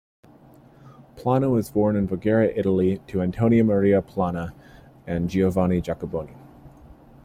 [1.15, 4.51] Plana was born in Voghera, Italy to Antonio Maria Plana
[5.05, 6.35] and Giovanna Giacoboni.